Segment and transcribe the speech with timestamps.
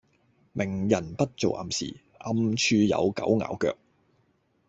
[0.53, 3.77] 明人不做暗事，暗處有狗咬腳